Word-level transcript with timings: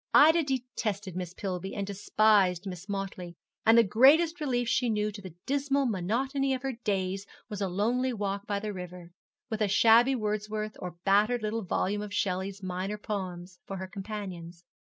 Ida 0.15 0.41
detested 0.41 1.15
Miss 1.15 1.35
Pillby 1.35 1.75
and 1.75 1.85
despised 1.85 2.65
Miss 2.65 2.89
Motley; 2.89 3.35
and 3.67 3.77
the 3.77 3.83
greatest 3.83 4.41
relief 4.41 4.67
she 4.67 4.89
knew 4.89 5.11
to 5.11 5.21
the 5.21 5.35
dismal 5.45 5.85
monotony 5.85 6.55
of 6.55 6.63
her 6.63 6.71
days 6.83 7.27
was 7.49 7.61
a 7.61 7.67
lonely 7.69 8.11
walk 8.11 8.47
by 8.47 8.59
the 8.59 8.73
river, 8.73 9.11
with 9.51 9.61
a 9.61 9.67
shabby 9.67 10.15
Wordsworth 10.15 10.75
or 10.79 10.87
a 10.87 10.95
battered 11.05 11.43
little 11.43 11.61
volume 11.63 12.01
of 12.01 12.11
Shelley's 12.15 12.63
minor 12.63 12.97
poems 12.97 13.59
for 13.67 13.77
her 13.77 13.85
companions. 13.87 14.65